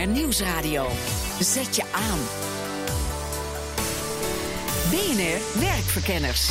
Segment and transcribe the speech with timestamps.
[0.00, 0.86] BNR Nieuwsradio.
[1.40, 2.18] Zet je aan.
[4.90, 6.50] BNR Werkverkenners.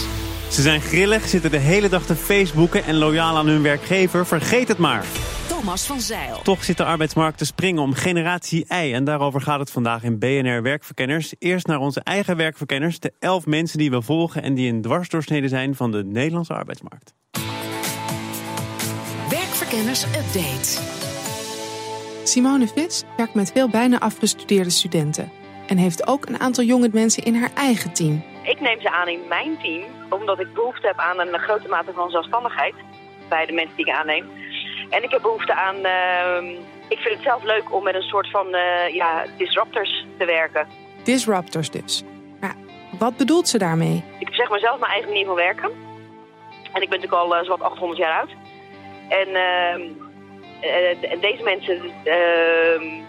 [0.49, 4.25] Ze zijn grillig, zitten de hele dag te Facebooken en loyaal aan hun werkgever.
[4.25, 5.05] Vergeet het maar.
[5.47, 6.41] Thomas van Zeil.
[6.43, 8.93] Toch zit de arbeidsmarkt te springen om generatie I.
[8.93, 11.33] En daarover gaat het vandaag in BNR Werkverkenners.
[11.39, 12.99] Eerst naar onze eigen werkverkenners.
[12.99, 17.13] De elf mensen die we volgen en die een dwarsdoorsnede zijn van de Nederlandse arbeidsmarkt.
[19.29, 20.98] Werkverkenners Update.
[22.23, 25.31] Simone Vis werkt met veel bijna afgestudeerde studenten.
[25.67, 28.23] En heeft ook een aantal jonge mensen in haar eigen team.
[28.43, 31.91] Ik neem ze aan in mijn team, omdat ik behoefte heb aan een grote mate
[31.93, 32.73] van zelfstandigheid
[33.29, 34.25] bij de mensen die ik aanneem.
[34.89, 36.45] En ik heb behoefte aan, ehm,
[36.87, 40.67] ik vind het zelf leuk om met een soort van uh, ja, disruptors te werken.
[41.03, 42.03] Disruptors dus.
[42.39, 42.55] Maar
[42.99, 44.03] wat bedoelt ze daarmee?
[44.19, 45.71] Ik zeg maar zelf mijn eigen manier van werken.
[46.73, 48.29] En ik ben natuurlijk al uh, zowat 800 jaar oud.
[49.09, 49.81] En ehm,
[50.61, 53.03] uh, deze mensen uh,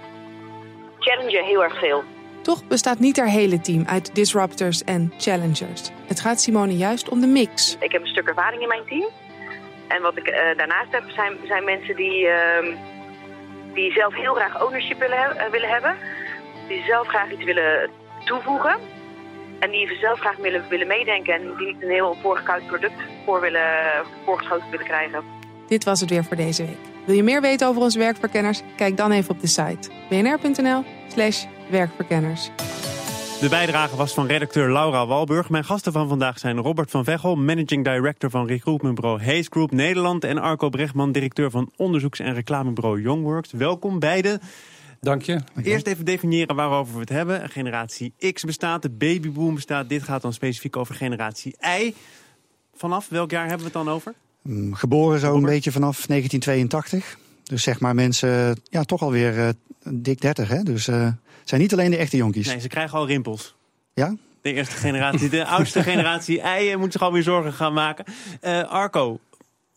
[0.98, 2.04] challengen heel erg veel.
[2.42, 5.90] Toch bestaat niet haar hele team uit disruptors en challengers.
[6.06, 7.76] Het gaat Simone juist om de mix.
[7.80, 9.09] Ik heb een stuk ervaring in mijn team.
[9.88, 12.76] En wat ik uh, daarnaast heb, zijn, zijn mensen die, uh,
[13.74, 15.96] die zelf heel graag ownership willen, he willen hebben.
[16.68, 17.90] Die zelf graag iets willen
[18.24, 18.76] toevoegen.
[19.59, 21.34] En die zelf graag willen, willen meedenken.
[21.34, 25.40] En die niet een heel voorgekoud product voor willen, voorgeschoten willen krijgen.
[25.71, 26.79] Dit was het weer voor deze week.
[27.07, 28.63] Wil je meer weten over onze werkverkenners?
[28.76, 32.51] Kijk dan even op de site bnr.nl/slash werkverkenners.
[33.40, 35.51] De bijdrage was van redacteur Laura Walburg.
[35.51, 40.24] Mijn gasten van vandaag zijn Robert van Veghel, managing director van recruitmentbureau Hayes Group Nederland.
[40.24, 43.52] En Arco Brechtman, directeur van onderzoeks- en reclamebureau Youngworks.
[43.52, 44.40] Welkom beiden.
[45.01, 45.40] Dank je.
[45.62, 47.49] Eerst even definiëren waarover we het hebben.
[47.49, 49.88] Generatie X bestaat, de babyboom bestaat.
[49.88, 51.95] Dit gaat dan specifiek over generatie Y.
[52.74, 54.15] Vanaf welk jaar hebben we het dan over?
[54.43, 57.19] Mm, geboren zo een beetje vanaf 1982.
[57.43, 59.49] Dus zeg maar mensen, ja, toch alweer uh,
[59.85, 60.49] dik 30.
[60.49, 60.63] Hè?
[60.63, 61.09] Dus uh,
[61.45, 62.46] zijn niet alleen de echte jonkies.
[62.46, 63.55] Nee, ze krijgen al rimpels.
[63.95, 64.16] Ja?
[64.43, 68.05] De eerste generatie, de oudste generatie eieren moet zich alweer zorgen gaan maken.
[68.43, 69.21] Uh, Arco,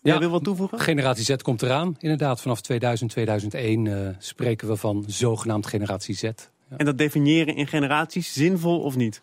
[0.03, 0.79] Jij wil wat toevoegen?
[0.79, 1.96] Generatie Z komt eraan.
[2.00, 6.22] Inderdaad, vanaf 2000, 2001 uh, spreken we van zogenaamd generatie Z.
[6.22, 6.31] Ja.
[6.78, 9.22] En dat definiëren in generaties, zinvol of niet?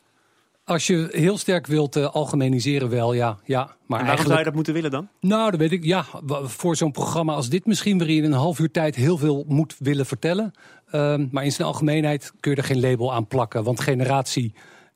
[0.70, 3.38] Als je heel sterk wilt uh, algemeniseren, wel ja.
[3.44, 4.26] ja maar en waarom eigenlijk...
[4.26, 5.08] zou je dat moeten willen dan?
[5.20, 5.84] Nou, dat weet ik.
[5.84, 6.04] Ja,
[6.42, 9.44] voor zo'n programma als dit misschien, waarin je in een half uur tijd heel veel
[9.48, 10.52] moet willen vertellen.
[10.92, 13.64] Um, maar in zijn algemeenheid kun je er geen label aan plakken.
[13.64, 14.54] Want generatie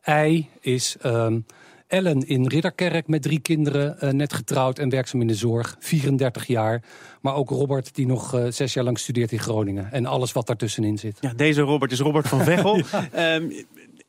[0.09, 1.45] I is um,
[1.87, 6.47] Ellen in Ridderkerk met drie kinderen, uh, net getrouwd en werkzaam in de zorg, 34
[6.47, 6.83] jaar.
[7.21, 9.93] Maar ook Robert, die nog uh, zes jaar lang studeert in Groningen.
[9.93, 11.19] En alles wat daartussenin zit.
[11.21, 12.77] Ja, deze Robert is Robert van Veghel.
[13.13, 13.35] ja.
[13.35, 13.53] um,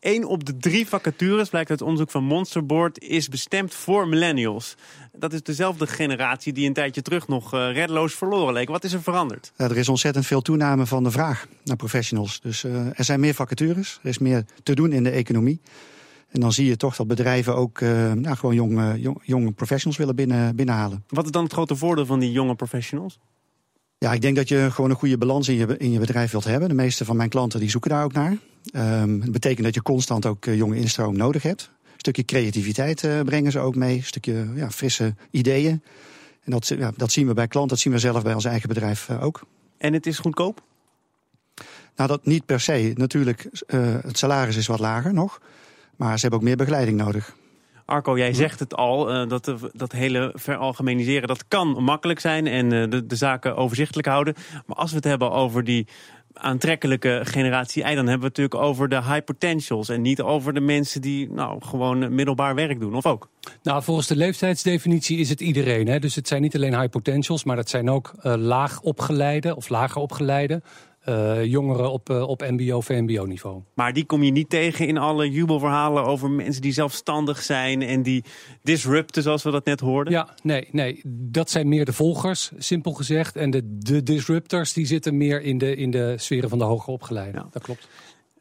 [0.06, 4.76] Eén op de drie vacatures, blijkt uit onderzoek van Monsterboard, is bestemd voor millennials.
[5.18, 8.68] Dat is dezelfde generatie die een tijdje terug nog uh, reddeloos verloren leek.
[8.68, 9.52] Wat is er veranderd?
[9.58, 12.42] Ja, er is ontzettend veel toename van de vraag naar professionals.
[12.42, 15.62] Dus uh, er zijn meer vacatures, er is meer te doen in de economie.
[16.30, 19.98] En dan zie je toch dat bedrijven ook uh, nou, gewoon jonge, jong, jonge professionals
[19.98, 21.04] willen binnen, binnenhalen.
[21.08, 23.20] Wat is dan het grote voordeel van die jonge professionals?
[24.06, 26.44] Ja, ik denk dat je gewoon een goede balans in je, in je bedrijf wilt
[26.44, 26.70] hebben.
[26.70, 28.38] De meeste van mijn klanten die zoeken daar ook naar.
[29.02, 31.70] Um, dat betekent dat je constant ook uh, jonge instroom nodig hebt.
[31.84, 33.98] Een stukje creativiteit uh, brengen ze ook mee.
[33.98, 35.84] Een stukje ja, frisse ideeën.
[36.44, 38.68] En dat, ja, dat zien we bij klanten, dat zien we zelf bij ons eigen
[38.68, 39.42] bedrijf uh, ook.
[39.78, 40.62] En het is goedkoop?
[41.96, 42.94] Nou, dat niet per se.
[42.96, 43.50] Natuurlijk,
[44.02, 45.42] het salaris is wat lager nog.
[45.96, 47.36] Maar ze hebben ook meer begeleiding nodig.
[47.86, 52.74] Arco, jij zegt het al, uh, dat, dat hele veralgemeniseren, dat kan makkelijk zijn en
[52.74, 54.34] uh, de, de zaken overzichtelijk houden.
[54.66, 55.88] Maar als we het hebben over die
[56.34, 60.54] aantrekkelijke generatie I, dan hebben we het natuurlijk over de high potentials en niet over
[60.54, 63.30] de mensen die nou, gewoon middelbaar werk doen, of ook?
[63.64, 65.88] Nou, volgens de leeftijdsdefinitie is het iedereen.
[65.88, 66.00] Hè?
[66.00, 69.70] Dus het zijn niet alleen high potentials, maar dat zijn ook uh, laag opgeleide of
[69.70, 70.62] lager opgeleide.
[71.10, 73.62] Uh, jongeren op, uh, op mbo, vmbo-niveau.
[73.74, 78.04] Maar die kom je niet tegen in alle jubelverhalen over mensen die zelfstandig zijn en
[78.04, 78.24] die
[78.64, 80.14] disrupten, zoals we dat net hoorden?
[80.14, 81.02] Ja, nee, nee.
[81.08, 83.36] Dat zijn meer de volgers, simpel gezegd.
[83.36, 86.94] En de, de disruptors die zitten meer in de, in de sferen van de hoger
[86.94, 87.42] opgeleiden.
[87.42, 87.48] Ja.
[87.52, 87.88] Dat klopt.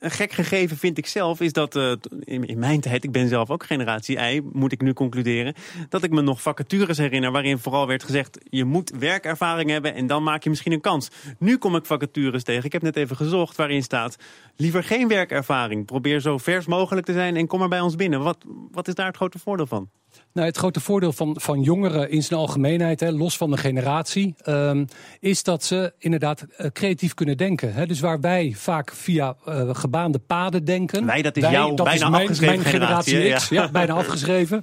[0.04, 3.28] Een gek gegeven vind ik zelf is dat uh, in, in, mijn tijd, ik ben
[3.28, 5.54] zelf ook generatie I, moet ik nu concluderen,
[5.88, 10.06] dat ik me nog vacatures herinner waarin vooral werd gezegd: je moet werkervaring hebben en
[10.06, 11.10] dan maak je misschien een kans.
[11.38, 12.64] Nu kom ik vacatures tegen.
[12.64, 14.16] Ik heb net even gezocht waarin staat:
[14.56, 15.86] liever geen werkervaring.
[15.86, 18.22] Probeer zo vers mogelijk te zijn en kom er bij ons binnen.
[18.22, 18.38] Wat,
[18.70, 19.90] wat is daar het grote voordeel van?
[20.32, 24.34] Nou, het grote voordeel van, van jongeren in zijn algemeenheid, hè, los van de generatie,
[24.48, 24.86] um,
[25.20, 27.74] is dat ze inderdaad uh, creatief kunnen denken.
[27.74, 27.86] Hè.
[27.86, 31.06] Dus waar wij vaak via uh, gebaande paden denken.
[31.06, 33.48] Wij, dat is jouw dat bijna is mijn, afgeschreven mijn generatie generatie, X.
[33.48, 33.70] Ja.
[33.70, 34.62] bijna afgeschreven.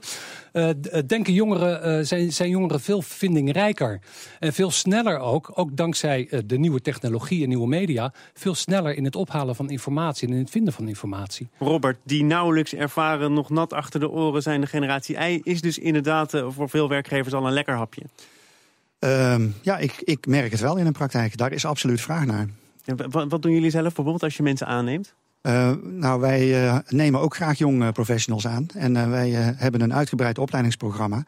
[0.53, 0.69] Uh,
[1.05, 3.99] denken jongeren, uh, zijn, zijn jongeren veel vindingrijker.
[4.39, 8.13] En veel sneller ook, ook dankzij uh, de nieuwe technologie en nieuwe media...
[8.33, 11.49] veel sneller in het ophalen van informatie en in het vinden van informatie.
[11.59, 15.41] Robert, die nauwelijks ervaren, nog nat achter de oren zijn de generatie I...
[15.43, 18.01] is dus inderdaad voor veel werkgevers al een lekker hapje.
[18.99, 21.37] Ehm, ja, ik, ik merk het wel in de praktijk.
[21.37, 22.47] Daar is absoluut vraag naar.
[22.85, 25.13] Wat, wat doen jullie zelf bijvoorbeeld als je mensen aanneemt?
[25.41, 28.65] Uh, nou, wij uh, nemen ook graag jonge professionals aan.
[28.75, 31.23] En uh, wij hebben een uitgebreid opleidingsprogramma.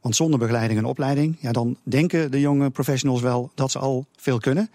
[0.00, 4.06] Want zonder begeleiding en opleiding, ja, dan denken de jonge professionals wel dat ze al
[4.16, 4.70] veel kunnen.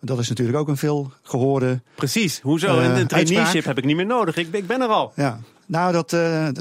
[0.00, 1.80] Dat is natuurlijk ook een veel gehoorde.
[1.94, 2.78] Precies, hoezo?
[2.78, 4.36] een, een traineeship heb ik niet meer nodig.
[4.36, 5.12] Ik, ik ben er al.
[5.14, 6.10] Ja, nou, dat,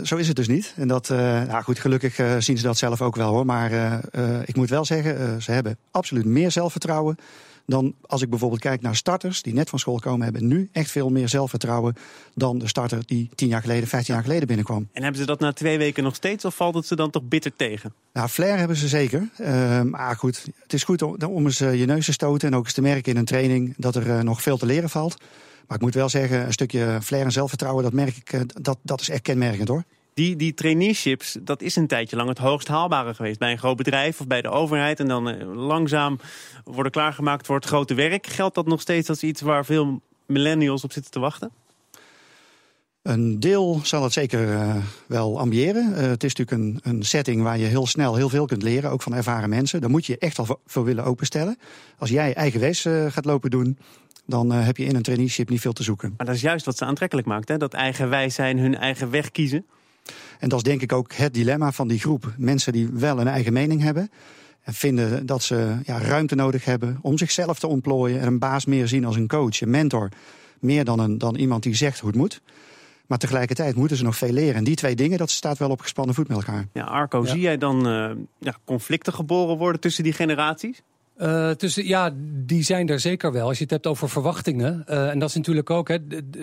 [0.08, 0.74] zo is het dus niet.
[0.78, 3.46] En dat, nou goed, gelukkig zien ze dat zelf ook wel hoor.
[3.46, 4.00] Maar
[4.46, 7.18] ik moet wel zeggen, ze hebben absoluut meer zelfvertrouwen
[7.66, 10.92] dan als ik bijvoorbeeld kijk naar starters die net van school komen, hebben nu echt
[10.92, 11.96] veel meer zelfvertrouwen
[12.34, 14.88] dan de starter die tien jaar geleden, vijftien jaar geleden binnenkwam.
[14.94, 17.24] En hebben ze dat na twee weken nog steeds of valt het ze dan toch
[17.24, 17.94] bitter tegen?
[18.14, 19.30] Nou, flair hebben ze zeker.
[19.42, 22.64] Uh, maar goed, het is goed om, om eens je neus te stoten en ook
[22.64, 25.18] eens te merken in een training dat er nog veel te leren valt.
[25.68, 29.02] Maar ik moet wel zeggen, een stukje flair en zelfvertrouwen, dat merk ik, dat, dat
[29.02, 29.84] is echt kenmerkend hoor.
[30.16, 33.40] Die, die traineeships, dat is een tijdje lang het hoogst haalbare geweest.
[33.40, 35.00] Bij een groot bedrijf of bij de overheid.
[35.00, 36.20] En dan uh, langzaam
[36.64, 38.28] worden klaargemaakt voor het grote werk.
[38.28, 41.52] Geldt dat nog steeds als iets waar veel millennials op zitten te wachten?
[43.02, 44.76] Een deel zal het zeker uh,
[45.08, 45.90] wel ambiëren.
[45.90, 48.92] Uh, het is natuurlijk een, een, setting waar je heel snel heel veel kunt leren,
[48.92, 49.82] ook van ervaren mensen.
[49.82, 51.58] Daar moet je echt al voor willen openstellen.
[51.98, 53.78] Als jij eigenwijs uh, gaat lopen doen,
[54.26, 56.14] dan heb je in een traineeship niet veel te zoeken.
[56.18, 57.58] Maar dat is juist wat ze aantrekkelijk maakt, hè?
[57.58, 59.66] dat eigenwijs zijn, hun eigen weg kiezen.
[60.40, 62.34] En dat is denk ik ook het dilemma van die groep.
[62.38, 64.10] Mensen die wel een eigen mening hebben.
[64.62, 68.20] En vinden dat ze ja, ruimte nodig hebben om zichzelf te ontplooien.
[68.20, 70.10] En een baas meer zien als een coach, een mentor.
[70.60, 72.42] Meer dan, een, dan iemand die zegt hoe het moet.
[73.08, 74.56] Maar tegelijkertijd moeten ze nog veel leren.
[74.56, 76.68] En die twee dingen, dat staat wel op gespannen voet met elkaar.
[76.74, 77.30] Ja, Arco, ja.
[77.30, 80.82] zie jij dan uh, ja, conflicten geboren worden tussen die generaties?
[81.18, 82.14] Uh, ja,
[82.46, 83.48] die zijn er zeker wel.
[83.48, 84.84] Als je het hebt over verwachtingen.
[84.90, 85.98] Uh, en dat is natuurlijk ook, hè,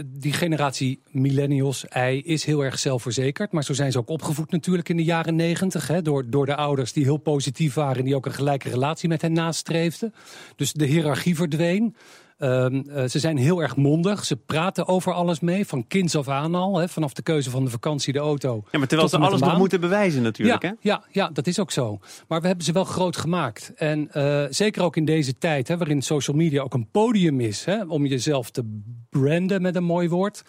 [0.07, 3.53] die generatie millennials, I, is heel erg zelfverzekerd.
[3.53, 6.03] Maar zo zijn ze ook opgevoed natuurlijk in de jaren negentig.
[6.03, 9.23] Door, door de ouders die heel positief waren en die ook een gelijke relatie met
[9.23, 10.15] hen nastreefden.
[10.57, 11.97] Dus de hiërarchie verdween.
[12.45, 14.25] Um, uh, ze zijn heel erg mondig.
[14.25, 16.79] Ze praten over alles mee, van kinds af aan al.
[16.79, 18.65] Hè, vanaf de keuze van de vakantie, de auto.
[18.71, 20.63] Ja, maar terwijl ze alles nog moeten bewijzen natuurlijk.
[20.63, 20.75] Ja, hè?
[20.81, 21.99] ja, ja, dat is ook zo.
[22.29, 23.73] Maar we hebben ze wel groot gemaakt.
[23.75, 27.65] En uh, zeker ook in deze tijd, hè, waarin social media ook een podium is...
[27.65, 28.81] Hè, om jezelf te
[29.11, 30.43] branden met een mooi woord...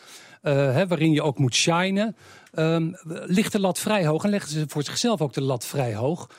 [0.44, 2.16] Uh, hè, waarin je ook moet shinen...
[2.54, 2.96] Um,
[3.26, 6.30] ligt de lat vrij hoog en leggen ze voor zichzelf ook de lat vrij hoog...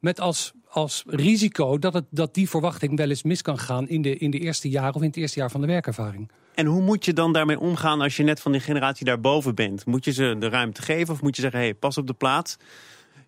[0.00, 4.02] Met als als risico dat, het, dat die verwachting wel eens mis kan gaan in
[4.02, 6.30] de, in de eerste jaren of in het eerste jaar van de werkervaring.
[6.54, 9.86] En hoe moet je dan daarmee omgaan als je net van die generatie daarboven bent?
[9.86, 12.12] Moet je ze de ruimte geven of moet je zeggen, hé, hey, pas op de
[12.12, 12.56] plaats?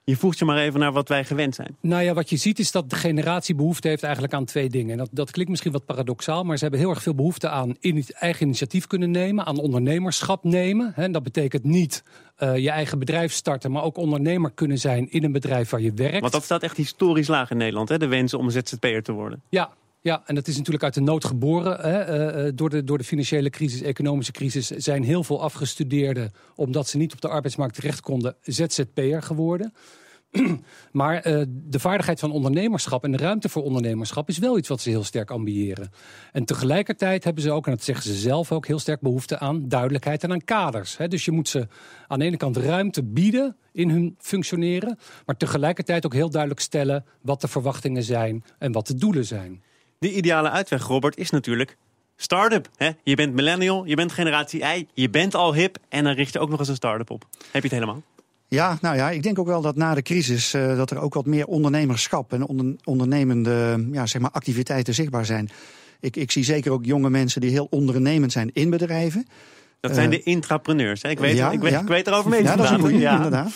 [0.07, 1.77] Je voegt je maar even naar wat wij gewend zijn.
[1.81, 4.93] Nou ja, wat je ziet is dat de generatie behoefte heeft eigenlijk aan twee dingen.
[4.93, 7.77] En dat, dat klinkt misschien wat paradoxaal, maar ze hebben heel erg veel behoefte aan
[7.81, 10.93] in eigen initiatief kunnen nemen, aan ondernemerschap nemen.
[10.97, 12.03] En dat betekent niet
[12.39, 15.93] uh, je eigen bedrijf starten, maar ook ondernemer kunnen zijn in een bedrijf waar je
[15.93, 16.21] werkt.
[16.21, 17.99] Want dat staat echt historisch laag in Nederland, hè?
[17.99, 19.43] de wens om ZZP'er te worden.
[19.49, 19.71] Ja,
[20.05, 21.81] ja, en dat is natuurlijk uit de nood geboren.
[21.81, 22.47] Hè.
[22.47, 26.97] Uh, door, de, door de financiële crisis, economische crisis, zijn heel veel afgestudeerden, omdat ze
[26.97, 29.73] niet op de arbeidsmarkt terecht konden, ZZP'er geworden.
[30.93, 34.81] Maar uh, de vaardigheid van ondernemerschap en de ruimte voor ondernemerschap is wel iets wat
[34.81, 35.91] ze heel sterk ambiëren.
[36.33, 39.69] En tegelijkertijd hebben ze ook, en dat zeggen ze zelf ook, heel sterk behoefte aan
[39.69, 40.97] duidelijkheid en aan kaders.
[40.97, 41.09] Hè.
[41.09, 41.67] Dus je moet ze
[42.09, 47.05] aan de ene kant ruimte bieden in hun functioneren, maar tegelijkertijd ook heel duidelijk stellen
[47.21, 49.63] wat de verwachtingen zijn en wat de doelen zijn.
[50.05, 51.77] De ideale uitweg, Robert, is natuurlijk
[52.17, 52.69] start-up.
[52.77, 52.91] Hè?
[53.03, 56.39] Je bent millennial, je bent generatie I, je bent al hip en dan richt je
[56.39, 57.27] ook nog eens een start-up op.
[57.31, 58.03] Heb je het helemaal?
[58.49, 61.15] Ja, nou ja, ik denk ook wel dat na de crisis uh, dat er ook
[61.15, 65.51] wat meer ondernemerschap en onder, ondernemende ja, zeg maar activiteiten zichtbaar zijn.
[66.01, 69.27] Ik, ik zie zeker ook jonge mensen die heel ondernemend zijn in bedrijven.
[69.81, 71.03] Dat zijn uh, de intrapreneurs.
[71.03, 71.09] Hè?
[71.09, 71.81] Ik, weet, ja, ik, weet, ja.
[71.81, 73.17] ik weet erover mee ja, dat is een goede, ja.
[73.17, 73.53] inderdaad.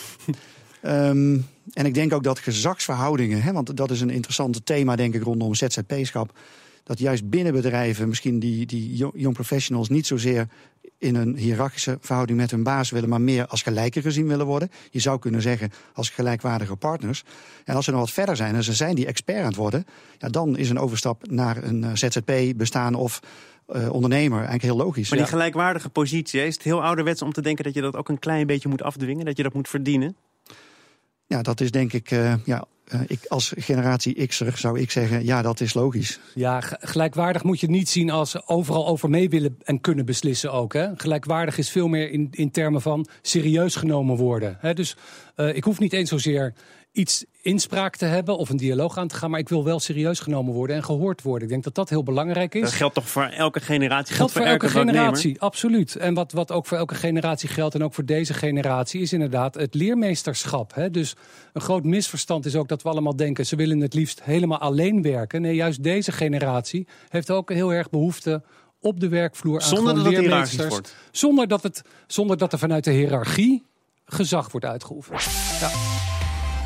[0.81, 5.15] um, en ik denk ook dat gezagsverhoudingen, hè, want dat is een interessant thema denk
[5.15, 6.37] ik rondom ZZP-schap.
[6.83, 10.47] Dat juist binnen bedrijven misschien die, die young professionals niet zozeer
[10.97, 14.71] in een hiërarchische verhouding met hun baas willen, maar meer als gelijker gezien willen worden.
[14.91, 17.23] Je zou kunnen zeggen als gelijkwaardige partners.
[17.65, 19.85] En als ze nog wat verder zijn en ze zijn die expert aan het worden,
[20.17, 23.19] ja, dan is een overstap naar een ZZP-bestaan of
[23.75, 25.09] uh, ondernemer eigenlijk heel logisch.
[25.09, 25.33] Maar die ja.
[25.33, 28.47] gelijkwaardige positie, is het heel ouderwets om te denken dat je dat ook een klein
[28.47, 30.15] beetje moet afdwingen, dat je dat moet verdienen?
[31.29, 35.25] Ja, dat is denk ik uh, ja, eh, ik, als generatie X'er zou ik zeggen,
[35.25, 36.19] ja, dat is logisch.
[36.35, 40.51] Ja, gelijkwaardig moet je het niet zien als overal over mee willen en kunnen beslissen
[40.51, 40.73] ook.
[40.73, 40.87] Hè?
[40.95, 44.57] Gelijkwaardig is veel meer in, in termen van serieus genomen worden.
[44.59, 44.73] Hè?
[44.73, 44.95] Dus
[45.35, 46.53] eh, ik hoef niet eens zozeer
[46.99, 50.19] iets inspraak te hebben of een dialoog aan te gaan, maar ik wil wel serieus
[50.19, 51.43] genomen worden en gehoord worden.
[51.43, 52.61] Ik denk dat dat heel belangrijk is.
[52.61, 54.15] Dat geldt toch voor elke generatie?
[54.15, 55.95] Geldt voor elke generatie, absoluut.
[55.95, 59.53] En wat, wat ook voor elke generatie geldt en ook voor deze generatie, is inderdaad
[59.55, 60.75] het leermeesterschap.
[60.75, 60.91] Hè?
[60.91, 61.15] Dus
[61.53, 65.01] een groot misverstand is ook dat we allemaal denken, ze willen het liefst helemaal alleen
[65.01, 65.41] werken.
[65.41, 68.43] Nee, juist deze generatie heeft ook heel erg behoefte
[68.81, 70.67] op de werkvloer aan Zonder dat leermeesters.
[70.67, 70.95] wordt.
[71.11, 73.63] Zonder dat, het, zonder dat er vanuit de hiërarchie
[74.05, 75.21] gezag wordt uitgeoefend.
[75.59, 75.69] Ja.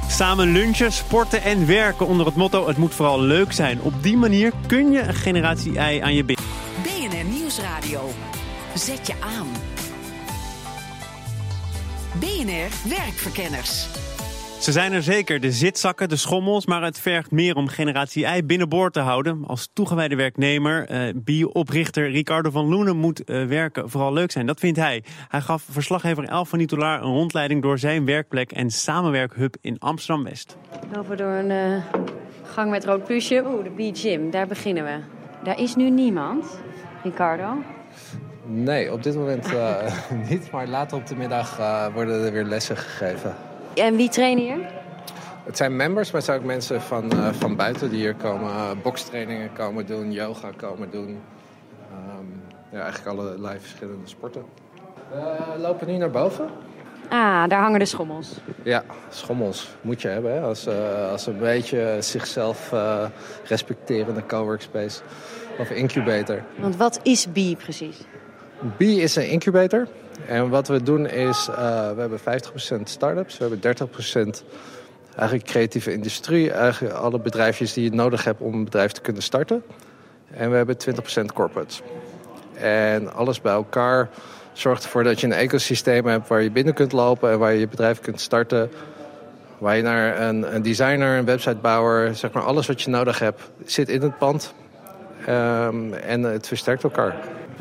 [0.08, 3.82] Samen lunchen, sporten en werken onder het motto het moet vooral leuk zijn.
[3.82, 6.46] Op die manier kun je een generatie ei aan je binden.
[6.84, 8.10] BNR Nieuwsradio.
[8.76, 9.48] Zet je aan.
[12.20, 13.88] BNR Werkverkenners.
[14.64, 18.44] Ze zijn er zeker, de zitzakken, de schommels, maar het vergt meer om generatie ei
[18.44, 19.46] binnenboord te houden.
[19.46, 24.46] Als toegewijde werknemer, eh, bio-oprichter Ricardo van Loenen moet eh, werken vooral leuk zijn.
[24.46, 25.04] Dat vindt hij.
[25.28, 30.58] Hij gaf verslaggever Elf van Nitolaar een rondleiding door zijn werkplek en samenwerkhub in Amsterdam-West.
[30.94, 31.84] Lopen door een eh,
[32.44, 33.44] gang met rood plusje.
[33.46, 35.00] Oeh, de Bee Gym, daar beginnen we.
[35.44, 36.46] Daar is nu niemand.
[37.04, 37.64] Ricardo.
[38.46, 39.94] Nee, op dit moment eh,
[40.30, 40.52] niet.
[40.52, 43.36] Maar later op de middag eh, worden er weer lessen gegeven.
[43.76, 44.60] En wie trainen hier?
[45.44, 48.50] Het zijn members, maar het zijn ook mensen van, eh, van buiten die hier komen.
[48.50, 51.20] eh bokstrainingen komen doen, yoga komen doen.
[51.92, 52.26] Ehm,
[52.72, 54.44] ja, eigenlijk allerlei verschillende sporten.
[55.12, 56.50] We lopen nu naar boven.
[57.10, 58.30] Ah, daar hangen de schommels.
[58.64, 60.34] Ja, schommels moet je hebben.
[60.34, 60.42] Hè?
[60.42, 63.06] Als, eh, als een beetje zichzelf eh,
[63.44, 65.02] respecterende coworkspace.
[65.60, 66.44] Of incubator.
[66.58, 67.98] Want wat is Bee precies?
[68.78, 69.88] B is een incubator.
[70.28, 71.56] En wat we doen is, eh,
[71.92, 74.44] we hebben 50% start-ups, we hebben 30%
[75.16, 76.52] eigenlijk creatieve industrie.
[76.52, 79.64] Eigenlijk alle bedrijfjes die je nodig hebt om een bedrijf te kunnen starten.
[80.32, 81.82] En we hebben 20% corporates.
[82.54, 84.10] En alles bij elkaar
[84.54, 87.60] zorgt ervoor dat je een ecosysteem hebt waar je binnen kunt lopen en waar je
[87.60, 88.72] je bedrijf kunt starten.
[89.58, 93.42] Waar je naar een, een designer, een websitebouwer, zeg maar alles wat je nodig hebt,
[93.66, 94.54] zit in het pand.
[95.26, 97.16] Ehm, en het versterkt elkaar.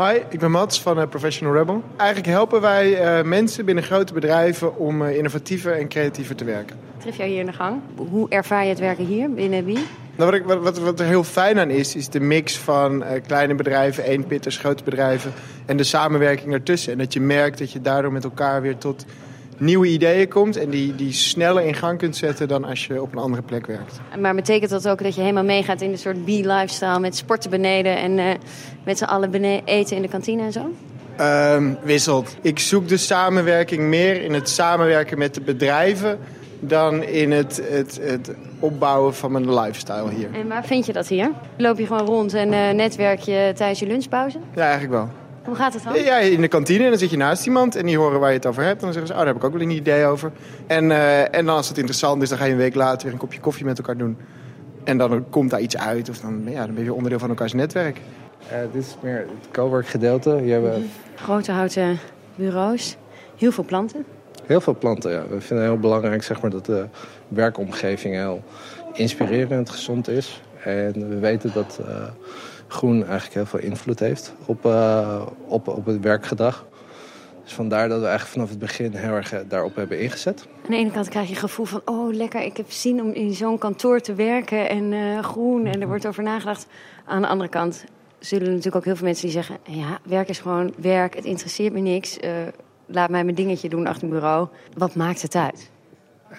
[0.07, 1.83] Hi, ik ben Mats van eh, Professional Rebel.
[1.97, 6.77] Eigenlijk helpen wij eh, mensen binnen grote bedrijven om eh, innovatiever en creatiever te werken.
[6.99, 7.81] Tref jou hier in de gang.
[7.97, 9.87] Hoe ervaar je het werken hier binnen Bee?
[10.17, 13.55] Nou, wat, ik, wat, wat, er heel fijn aan is, is de mix van kleine
[13.55, 15.33] bedrijven, eenpitters, grote bedrijven
[15.67, 16.93] en de samenwerking ertussen.
[16.93, 19.05] En dat je merkt dat je daardoor met elkaar weer tot
[19.63, 23.13] nieuwe ideeën komt en die, die sneller in gang kunt zetten dan als je op
[23.13, 24.01] een andere plek werkt.
[24.21, 27.97] Maar betekent dat ook dat je helemaal meegaat in een soort Bee-lifestyle met sporten beneden
[27.97, 28.27] en eh,
[28.85, 30.71] met z'n allen eten in de kantine en zo?
[31.17, 32.37] Ehm, wisselt.
[32.41, 36.19] Ik zoek de samenwerking meer in het samenwerken met de bedrijven
[36.61, 40.29] dan in het, het, het opbouwen van mijn lifestyle hier.
[40.33, 41.31] En waar vind je dat hier?
[41.57, 44.39] Loop je gewoon rond en eh, netwerk je tijdens je lunchpauze?
[44.55, 45.22] Ja, eigenlijk wel.
[45.45, 46.03] Hoe gaat het dan?
[46.03, 48.37] Ja, in de kantine en dan zit je naast iemand en die horen waar je
[48.37, 48.79] het over hebt.
[48.79, 50.33] En dan zeggen ze, oh, daar heb ik ook wel een idee over.
[50.67, 53.13] En, eh, en dan als het interessant is, dan ga je een week later weer
[53.13, 54.17] een kopje koffie met elkaar doen.
[54.85, 57.53] En dan komt daar iets uit of dan, ja, dan ben je onderdeel van elkaars
[57.53, 58.01] netwerk.
[58.49, 60.39] Eh, dit is meer het cowork gedeelte.
[60.43, 61.99] Hier hebben we Grote houten
[62.35, 62.97] bureaus,
[63.37, 64.05] heel veel planten.
[64.47, 65.11] heel veel planten.
[65.11, 65.23] Ja.
[65.29, 66.87] We vinden het heel belangrijk zeg maar, dat de
[67.29, 68.43] werkomgeving heel
[68.93, 70.43] inspirerend, gezond is.
[70.65, 72.03] En we weten dat eh,
[72.73, 76.67] groen eigenlijk heel veel invloed heeft op, eh, op, op het werkgedrag.
[77.45, 80.47] Dus vandaar dat we eigenlijk vanaf het begin heel erg eh, daarop hebben ingezet.
[80.65, 83.11] Aan de ene kant krijg je het gevoel van, oh lekker, ik heb zin om
[83.13, 86.67] in zo'n kantoor te werken en eh, groen en er wordt over nagedacht.
[87.05, 87.85] Aan de andere kant
[88.19, 91.25] zullen er natuurlijk ook heel veel mensen die zeggen, ja, werk is gewoon werk, het
[91.25, 92.19] interesseert me niks.
[92.19, 92.31] eh,
[92.87, 94.49] laat mij mijn dingetje doen achter het bureau.
[94.77, 95.71] Wat maakt het uit?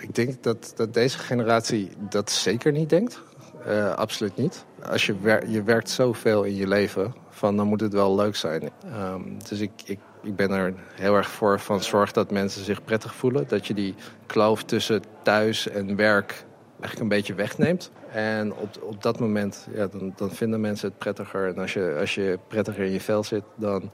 [0.02, 3.22] Ik denk dat, dat deze generatie dat zeker niet denkt.
[3.66, 4.66] Eh, absoluut niet.
[4.90, 8.70] Als je, je werkt zoveel in je leven, van, dan moet het wel leuk zijn.
[8.86, 12.84] Ehm, dus ik, ik, ik ben er heel erg voor van zorg dat mensen zich
[12.84, 13.48] prettig voelen.
[13.48, 16.46] Dat je die kloof tussen thuis en werk
[16.80, 17.92] eigenlijk een beetje wegneemt.
[18.12, 21.48] En op, op dat moment, ja, dan, dan vinden mensen het prettiger.
[21.48, 23.92] En als je, als je prettiger in je vel zit, dan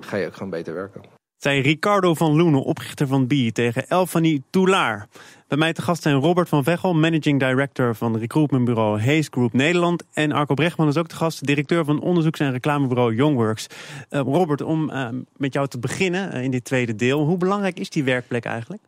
[0.00, 1.19] ga je ook gewoon beter werken.
[1.40, 5.08] Zei Ricardo van Loenen, oprichter van B, tegen Elfanie Toulaar.
[5.48, 10.02] Bij mij te gast zijn Robert van Veghel, managing director van recruitmentbureau Hayes Group Nederland.
[10.12, 13.66] En Arco Brechtman is ook te gast, directeur van onderzoeks- en reclamebureau Youngworks.
[14.10, 17.24] Uh, Robert, om uh, met jou te beginnen uh, in dit tweede deel.
[17.24, 18.82] Hoe belangrijk is die werkplek eigenlijk?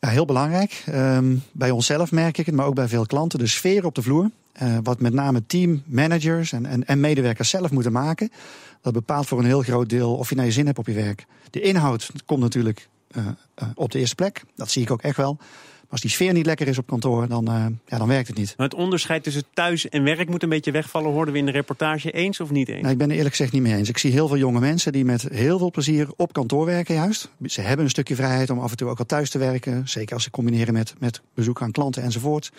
[0.00, 0.84] Ja, heel belangrijk.
[0.88, 3.38] Um, bij onszelf merk ik het, maar ook bij veel klanten.
[3.38, 4.30] De sfeer op de vloer.
[4.82, 8.30] Wat met name teammanagers en, en, en medewerkers zelf moeten maken.
[8.80, 10.92] Dat bepaalt voor een heel groot deel of je naar je zin hebt op je
[10.92, 11.26] werk.
[11.50, 13.26] De inhoud komt natuurlijk uh,
[13.62, 14.42] uh, op de eerste plek.
[14.56, 15.38] Dat zie ik ook echt wel.
[15.88, 18.54] als die sfeer niet lekker is op kantoor, dan, eh, ja, dan werkt het niet.
[18.56, 21.12] Maar het onderscheid tussen thuis en werk moet een beetje wegvallen.
[21.12, 22.80] Hoorden we in de reportage eens of niet eens?
[22.80, 23.88] Nou, ik ben er eerlijk gezegd niet mee eens.
[23.88, 27.30] Ik zie heel veel jonge mensen die met heel veel plezier op kantoor werken juist.
[27.44, 29.88] Ze hebben een stukje vrijheid om af en toe ook wel thuis te werken.
[29.88, 32.50] Zeker als ze combineren met, met bezoek aan klanten enzovoort.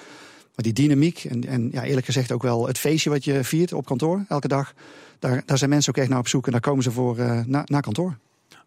[0.56, 3.74] Maar die dynamiek en, en ja, eerlijk gezegd ook wel het feestje wat je viert
[3.74, 4.74] op kantoor elke dag.
[5.20, 7.40] Daar, daar zijn mensen ook echt naar op zoek en daar komen ze voor uh,
[7.46, 8.18] naar kantoor.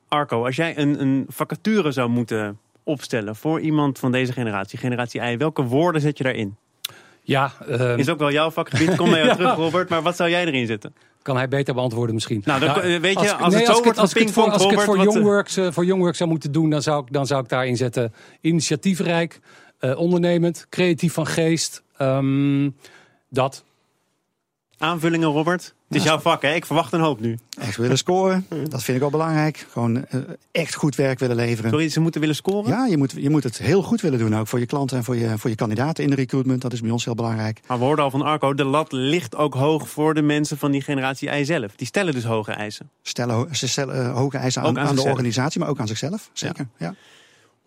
[0.09, 5.21] Arco, als jij een, een vacature zou moeten opstellen voor iemand van deze generatie, generatie
[5.21, 6.57] I, welke woorden zet je daarin?
[7.23, 7.99] Ja, uh...
[7.99, 9.35] Is ook wel jouw vakgebied, kom jou ja.
[9.35, 10.95] terug Robert, maar wat zou jij erin zetten?
[11.23, 12.43] Kan hij beter beantwoorden misschien.
[12.45, 14.65] Nou, dan, nou weet je, als, als nee, het zo wordt als, het voor, als
[14.65, 17.27] ik het voor Robert, Youngworks, uh, voor Youngworks zou moeten doen, dan zou ik, dan
[17.27, 19.41] zou ik daarin zetten initiatiefrijk,
[19.81, 21.83] uh, ondernemend, creatief van geest.
[21.99, 22.77] Um,
[23.29, 23.65] dat.
[24.81, 25.75] Aanvullingen, Robert?
[25.89, 26.55] Het is jouw vak, hè?
[26.55, 27.39] Ik verwacht een hoop nu.
[27.59, 29.67] Echt willen scoren, dat vind ik wel belangrijk.
[29.71, 30.21] Gewoon uh,
[30.53, 31.71] echt goed werk willen leveren.
[31.71, 32.71] Sorry, ze moeten willen scoren?
[32.71, 35.05] Ja, je moet, je moet het heel goed willen doen ook voor je klanten en
[35.05, 36.63] voor je, voor je kandidaten in de recruitment.
[36.63, 37.61] Dat is bij ons heel belangrijk.
[37.67, 40.71] Maar we hoorden al van Arco, de lat ligt ook hoog voor de mensen van
[40.71, 41.77] die generatie I zelf.
[41.77, 42.91] Die stellen dus hoge eisen.
[43.03, 46.31] Stellen, ze stellen uh, hoge eisen aan, aan, aan de organisatie, maar ook aan zichzelf.
[46.33, 46.87] Zeker, ja.
[46.87, 46.95] ja.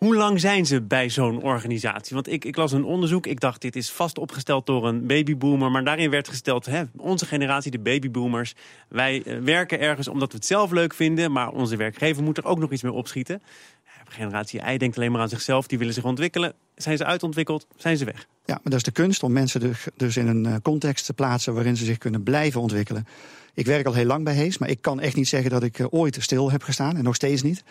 [0.04, 2.14] Hoe lang zijn ze bij zo'n organisatie?
[2.14, 3.26] Want ik, ik, las een onderzoek.
[3.26, 5.72] Ik dacht, dit is vast opgesteld door een babyboomer.
[5.72, 8.54] Maar daarin werd gesteld, hè, onze generatie, de babyboomers.
[8.90, 11.32] Wij uh, werken ergens omdat we het zelf leuk vinden.
[11.32, 13.42] Maar onze werkgever moet er ook nog iets mee opschieten.
[14.08, 15.68] Generatie I denkt alleen maar aan zichzelf.
[15.68, 16.54] Die willen zich ontwikkelen.
[16.76, 18.28] Zijn ze uitontwikkeld, zijn ze weg.
[18.46, 21.54] Ja, maar dat is de kunst om mensen dus in een context te plaatsen...
[21.54, 23.08] waarin ze zich kunnen blijven ontwikkelen.
[23.54, 25.88] Ik werk al heel lang bij Hees, maar ik kan echt niet zeggen dat ik
[25.90, 26.98] ooit stil heb gestaan.
[26.98, 27.64] En nog steeds niet.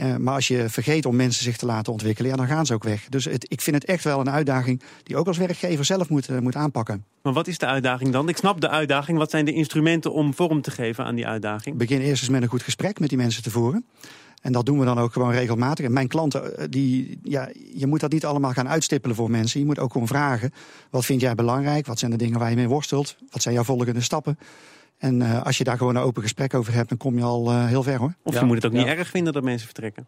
[0.00, 2.74] Uh, maar als je vergeet om mensen zich te laten ontwikkelen, ja, dan gaan ze
[2.74, 3.06] ook weg.
[3.08, 6.30] Dus het, ik vind het echt wel een uitdaging die ook als werkgever zelf moet,
[6.30, 7.04] uh, moet aanpakken.
[7.22, 8.28] Maar wat is de uitdaging dan?
[8.28, 9.18] Ik snap de uitdaging.
[9.18, 11.76] Wat zijn de instrumenten om vorm te geven aan die uitdaging?
[11.76, 13.84] Begin eerst eens met een goed gesprek met die mensen te voeren.
[14.42, 15.84] En dat doen we dan ook gewoon regelmatig.
[15.84, 19.60] En mijn klanten, die, ja, je moet dat niet allemaal gaan uitstippelen voor mensen.
[19.60, 20.52] Je moet ook gewoon vragen:
[20.90, 21.86] wat vind jij belangrijk?
[21.86, 23.16] Wat zijn de dingen waar je mee worstelt?
[23.30, 24.38] Wat zijn jouw volgende stappen?
[24.98, 27.52] En uh, als je daar gewoon een open gesprek over hebt, dan kom je al
[27.52, 28.14] uh, heel ver hoor.
[28.22, 28.94] Of je moet het ook niet ja.
[28.94, 30.06] erg vinden dat mensen vertrekken.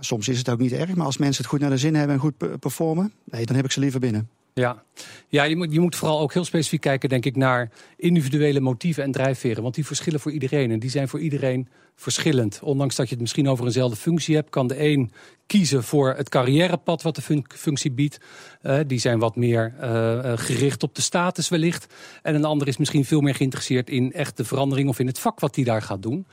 [0.00, 2.14] Soms is het ook niet erg, maar als mensen het goed naar de zin hebben
[2.14, 4.28] en goed performen, nee, dan heb ik ze liever binnen.
[4.54, 4.82] Ja,
[5.28, 9.02] ja je, moet, je moet vooral ook heel specifiek kijken, denk ik, naar individuele motieven
[9.02, 9.62] en drijfveren.
[9.62, 11.68] Want die verschillen voor iedereen en die zijn voor iedereen
[12.00, 12.60] verschillend.
[12.62, 15.10] Ondanks dat je het misschien over eenzelfde functie hebt, kan de een
[15.46, 18.18] kiezen voor het carrièrepad wat de fun functie biedt.
[18.62, 21.94] Uh, die zijn wat meer uh, gericht op de status wellicht.
[22.22, 25.18] En een ander is misschien veel meer geïnteresseerd in echt de verandering of in het
[25.18, 26.26] vak wat hij daar gaat doen.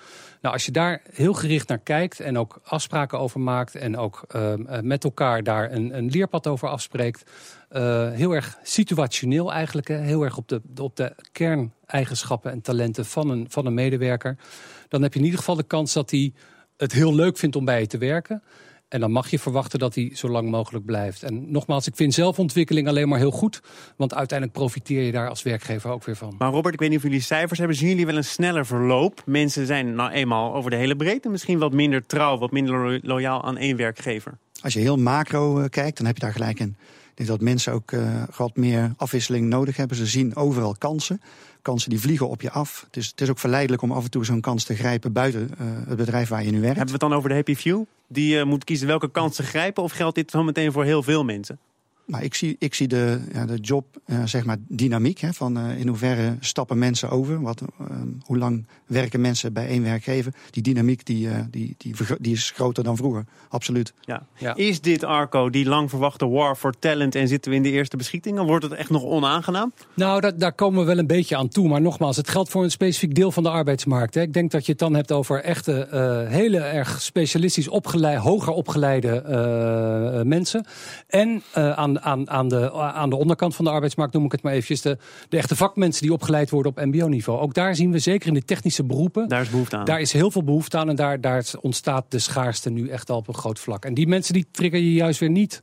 [0.48, 4.26] Nou, als je daar heel gericht naar kijkt en ook afspraken over maakt en ook
[4.36, 7.32] uh, met elkaar daar een, een leerpad over afspreekt.
[7.72, 13.30] Uh, heel erg situationeel eigenlijk, heel erg op de, op de kerneigenschappen en talenten van
[13.30, 14.38] een, van een medewerker.
[14.88, 16.34] Dan heb je in ieder geval de kans dat hij
[16.78, 18.44] het heel leuk vindt om bij je te werken.
[18.90, 21.24] En dan mag je verwachten dat hij zo lang mogelijk blijft.
[21.24, 23.62] En nogmaals, ik vind zelfontwikkeling alleen maar heel goed.
[23.98, 26.36] Want uiteindelijk profiteer je daar als werkgever ook weer van.
[26.38, 27.78] Maar Robert, ik weet niet of jullie cijfers hebben.
[27.78, 29.22] Zien jullie wel een sneller verloop?
[29.26, 33.44] Mensen zijn nou eenmaal over de hele breedte misschien wat minder trouw, wat minder loyaal
[33.44, 34.38] aan één werkgever.
[34.62, 36.76] Als je heel macro uh, kijkt, dan heb je daar gelijk in.
[37.18, 39.98] Denk dat mensen ook uh, wat meer afwisseling nodig hebben.
[39.98, 41.22] Ze zien overal kansen.
[41.62, 42.84] Kansen die vliegen op je af.
[42.86, 45.42] Het is, het is ook verleidelijk om af en toe zo'n kans te grijpen buiten
[45.42, 46.78] uh, het bedrijf waar je nu werkt.
[46.78, 47.84] Hebben we het dan over de Happy Few?
[48.08, 49.84] Die uh, moet kiezen welke kans te grijpen?
[49.84, 51.60] Of geldt dit zo meteen voor heel veel mensen?
[52.08, 55.20] Maar ik zie, ik zie de, ja, de job, uh, zeg maar, dynamiek.
[55.20, 57.42] Hè, van uh, in hoeverre stappen mensen over?
[57.42, 57.88] Wat, uh,
[58.22, 60.34] hoe lang werken mensen bij één werkgever?
[60.52, 63.26] Die dynamiek die, die, die, die is groter dan vroeger.
[63.50, 63.94] Absoluut.
[64.02, 64.26] Ja.
[64.38, 64.56] ja.
[64.56, 67.16] Is dit, Arco, die lang verwachte war for talent...
[67.16, 68.46] en zitten we in de eerste beschietingen?
[68.46, 69.74] Wordt het echt nog onaangenaam?
[69.94, 71.68] Nou, dat, daar komen we wel een beetje aan toe.
[71.68, 74.14] Maar nogmaals, het geldt voor een specifiek deel van de arbeidsmarkt.
[74.14, 74.22] Hè.
[74.22, 75.88] Ik denk dat je het dan hebt over echte,
[76.30, 80.66] hele erg specialistisch opgeleid, hoger opgeleide mensen.
[81.08, 84.54] En aan aan, aan, de, aan de onderkant van de arbeidsmarkt, noem ik het maar
[84.54, 84.98] eventjes, de,
[85.30, 87.40] de echte vakmensen die opgeleid worden op mbo-niveau.
[87.40, 89.28] Ook daar zien we zeker in de technische beroepen.
[89.28, 89.86] Daar is behoefte aan.
[89.86, 93.18] Daar is heel veel behoefte aan en daar, daar ontstaat de schaarste nu echt al
[93.18, 93.86] op een groot vlak.
[93.86, 95.62] En die mensen die trigger je juist weer niet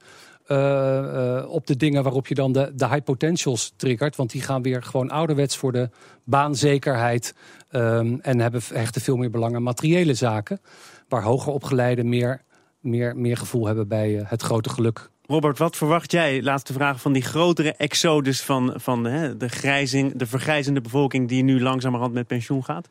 [0.49, 4.17] uh, uh, op de dingen waarop je dan de, de high potentials triggert.
[4.17, 5.91] Want die gaan weer gewoon ouderwets voor de
[6.25, 7.35] baanzekerheid.
[7.71, 10.61] Um, en hebben, hechten veel meer belang aan materiële zaken.
[11.09, 12.43] Waar hoger opgeleiden meer,
[12.81, 17.01] meer, meer gevoel hebben bij uh, het grote geluk Robert, wat verwacht jij, laatste vraag,
[17.01, 22.13] van die grotere exodus van, van hè, de, grijzing, de vergrijzende bevolking die nu langzamerhand
[22.13, 22.89] met pensioen gaat?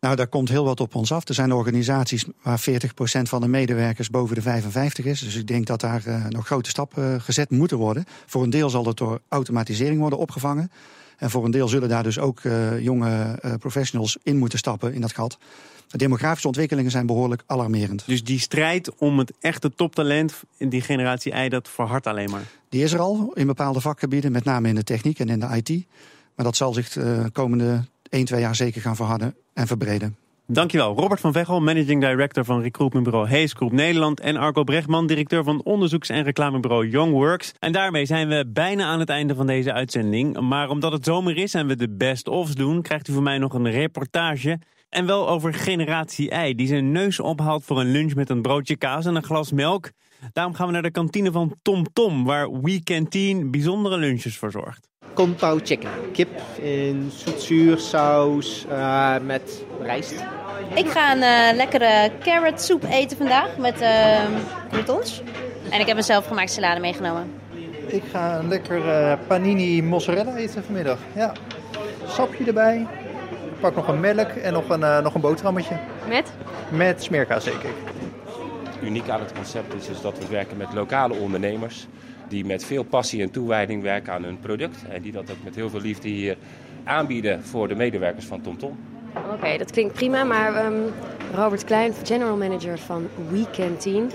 [0.00, 1.28] Nou, daar komt heel wat op ons af.
[1.28, 2.62] Er zijn organisaties waar 40%
[3.22, 5.20] van de medewerkers boven de 55 is.
[5.20, 8.04] Dus ik denk dat daar uh, nog grote stappen uh, gezet moeten worden.
[8.26, 10.70] Voor een deel zal het door automatisering worden opgevangen.
[11.18, 14.94] En voor een deel zullen daar dus ook uh, jonge uh, professionals in moeten stappen
[14.94, 15.38] in dat gat.
[15.86, 18.06] De demografische ontwikkelingen zijn behoorlijk alarmerend.
[18.06, 22.42] Dus die strijd om het echte toptalent in die generatie I, dat verhardt alleen maar?
[22.68, 25.62] Die is er al in bepaalde vakgebieden, met name in de techniek en in de
[25.62, 25.86] IT.
[26.34, 30.16] Maar dat zal zich de komende 1, 2 jaar zeker gaan verharden en verbreden.
[30.52, 30.94] Dankjewel.
[30.94, 34.20] Robert van Veghel, Managing Director van recruitmentbureau Hayes Group Nederland.
[34.20, 37.52] En Arco Brechtman, directeur van onderzoeks- en reclamebureau Youngworks.
[37.58, 40.40] En daarmee zijn we bijna aan het einde van deze uitzending.
[40.40, 43.54] Maar omdat het zomer is en we de best-ofs doen, krijgt u van mij nog
[43.54, 44.58] een reportage.
[44.88, 48.76] En wel over generatie I, die zijn neus ophaalt voor een lunch met een broodje
[48.76, 49.90] kaas en een glas melk.
[50.32, 54.87] Daarom gaan we naar de kantine van Tom Tom, waar We bijzondere lunches verzorgt.
[55.14, 55.90] Pao chicken.
[56.12, 56.28] Kip
[56.60, 60.24] in zoetzuur saus uh, met rijst.
[60.74, 64.18] Ik ga een uh, lekkere carrot soep eten vandaag met uh,
[64.70, 65.22] croutons.
[65.70, 67.32] En ik heb een zelfgemaakte salade meegenomen.
[67.86, 70.98] Ik ga een lekker panini mozzarella eten vanmiddag.
[71.14, 71.32] Ja.
[72.06, 72.86] Sapje erbij.
[73.30, 75.76] Ik pak nog een melk en nog een, nog een boterhammetje.
[76.08, 76.32] Met?
[76.70, 77.70] Met smeerkaas zeker.
[78.82, 81.86] Uniek aan het concept is dus dat we werken met lokale ondernemers
[82.28, 84.84] die met veel passie en toewijding werken aan hun product.
[84.88, 86.36] En die dat ook met heel veel liefde hier
[86.84, 88.78] aanbieden voor de medewerkers van TomTom.
[89.32, 90.24] Oké, dat klinkt prima.
[90.24, 90.82] Maar um,
[91.34, 94.08] Robert Klein, general manager van Weekend Team.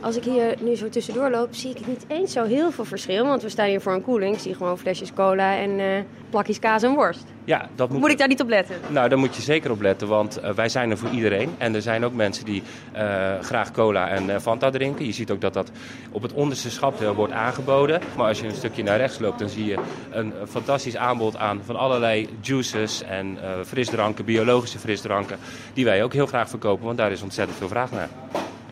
[0.00, 3.26] Als ik hier nu zo tussendoor loop, zie ik niet eens zo heel veel verschil.
[3.26, 4.34] Want we staan hier voor een koeling.
[4.34, 5.86] Ik zie gewoon flesjes cola en uh,
[6.30, 7.24] plakjes kaas en worst.
[7.44, 8.00] Ja, dat moet...
[8.00, 8.76] moet ik daar niet op letten?
[8.88, 11.54] Nou, daar moet je zeker op letten, want uh, wij zijn er voor iedereen.
[11.58, 12.62] En er zijn ook mensen die
[12.96, 13.00] uh,
[13.40, 15.06] graag cola en Fanta drinken.
[15.06, 15.70] Je ziet ook dat dat
[16.10, 18.00] op het onderste schapdeel wordt aangeboden.
[18.16, 19.78] Maar als je een stukje naar rechts loopt, dan zie je
[20.10, 25.38] een fantastisch aanbod aan van allerlei juices en frisdranken, biologische frisdranken.
[25.72, 28.08] Die wij ook heel graag verkopen, want daar is ontzettend veel vraag naar.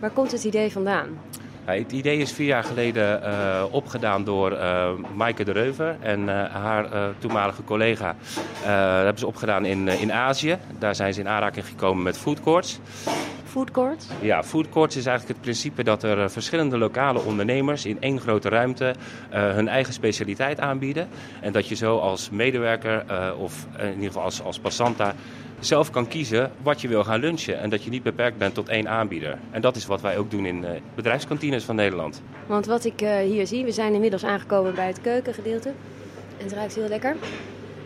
[0.00, 1.06] Waar komt het idee vandaan?
[1.66, 6.44] Het idee is vier jaar geleden uh, opgedaan door uh, Maaike de Reuver en uh,
[6.44, 8.16] haar toenmalige collega.
[8.64, 10.58] dat hebben ze opgedaan in, in Azië.
[10.78, 12.78] Daar zijn ze in aanraking gekomen met food courts.
[13.44, 14.06] Food courts?
[14.20, 18.48] Ja, food courts is eigenlijk het principe dat er verschillende lokale ondernemers in één grote
[18.48, 18.94] ruimte
[19.30, 21.08] hun eigen specialiteit aanbieden.
[21.40, 23.04] En dat je zo als medewerker
[23.38, 25.14] of in ieder geval als, als passanta
[25.60, 27.60] zelf kan kiezen wat je wil gaan lunchen.
[27.60, 29.38] En dat je niet beperkt bent tot één aanbieder.
[29.50, 32.22] En dat is wat wij ook doen in uh, bedrijfskantines van Nederland.
[32.46, 35.68] Want wat ik uh, hier zie, we zijn inmiddels aangekomen bij het keukengedeelte.
[36.38, 37.16] En het ruikt heel lekker.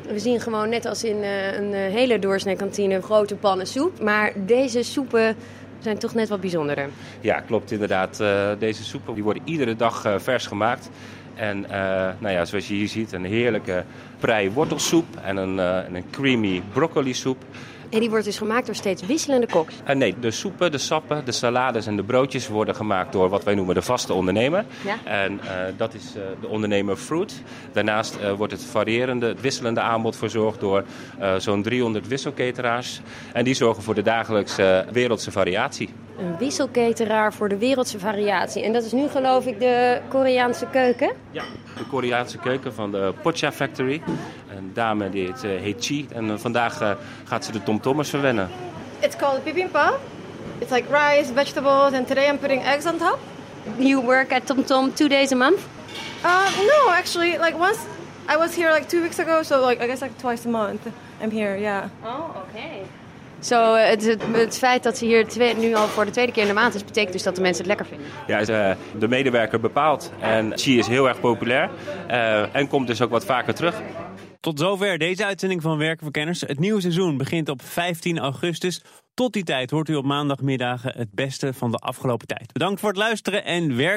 [0.09, 2.57] We zien gewoon net als in uh, een hele doorsnee
[3.01, 4.03] grote pannen soep.
[4.03, 5.37] Maar deze soepen
[5.79, 6.89] zijn toch net wat bijzonderder.
[7.21, 8.23] Ja, klopt inderdaad.
[8.59, 10.91] deze soepen die worden iedere dag vers gemaakt.
[11.35, 11.71] En uh,
[12.19, 13.85] nou ja, zoals je hier ziet, een heerlijke
[14.19, 17.45] prei wortelsoep en een, en een creamy broccoli soep.
[17.91, 19.75] En die wordt dus gemaakt door steeds wisselende koks?
[19.89, 23.45] Uh, nee, de soepen, de sappen, de salades en de broodjes worden gemaakt door wat
[23.45, 24.65] wij noemen de vaste ondernemer.
[24.85, 24.97] Ja.
[25.05, 27.43] En uh, dat is uh, de ondernemer Fruit.
[27.73, 30.85] Daarnaast wordt het variërende, het wisselende aanbod verzorgd door
[31.39, 33.01] zo'n 300 wisselketeraars.
[33.33, 35.89] En die zorgen voor de dagelijkse wereldse variatie.
[36.19, 38.63] Een wisselketeraar voor de wereldse variatie.
[38.63, 41.13] En dat is nu geloof ik de Koreaanse keuken?
[41.31, 41.43] Ja,
[41.77, 44.03] de Koreaanse keuken van de Pocha Factory.
[44.57, 46.07] Een dame die heet, uh, heet Chi.
[46.13, 46.91] En uh, vandaag uh,
[47.25, 48.49] gaat ze de tomtommers verwennen.
[49.01, 49.99] It's called bibimbap.
[50.59, 53.19] It's like rice, vegetables, and today I'm putting eggs on top.
[53.79, 55.61] You work at TomTom Tom two days a month?
[56.25, 57.79] Uh, no, actually, like once
[58.29, 60.87] I was here like two weeks ago, so like I guess like twice a month
[61.23, 61.89] I'm here, yeah.
[62.05, 62.83] Oh, okay.
[63.41, 66.33] Zo, uh, het, het, het, feit dat ze hier twee, nu al voor de tweede
[66.33, 68.07] keer in de maand is, betekent dus dat de mensen het lekker vinden.
[68.27, 70.13] Ja, de medewerker bepaalt.
[70.21, 71.71] En Chi is heel erg populair
[72.11, 73.75] uh, en komt dus ook wat vaker terug.
[74.41, 76.41] Tot zover deze uitzending van Werken voor Kenners.
[76.41, 78.83] Het nieuwe seizoen begint op 15 augustus.
[79.15, 82.53] Tot die tijd hoort u op maandagmiddagen het beste van de afgelopen tijd.
[82.53, 83.89] Bedankt voor het luisteren en werk.